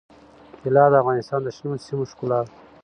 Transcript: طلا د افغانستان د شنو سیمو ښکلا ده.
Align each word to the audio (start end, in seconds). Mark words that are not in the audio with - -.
طلا 0.63 0.83
د 0.91 0.93
افغانستان 1.01 1.39
د 1.43 1.49
شنو 1.55 1.83
سیمو 1.85 2.03
ښکلا 2.11 2.39
ده. 2.45 2.51